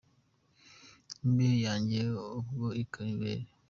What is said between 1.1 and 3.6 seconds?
Imbehe yanjye ubwo ikaba ibere.